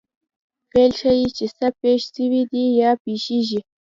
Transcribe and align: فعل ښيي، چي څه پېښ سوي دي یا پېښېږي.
فعل 0.71 0.91
ښيي، 0.99 1.27
چي 1.37 1.45
څه 1.57 1.67
پېښ 1.79 2.01
سوي 2.15 2.41
دي 2.51 2.65
یا 2.81 2.91
پېښېږي. 3.03 3.59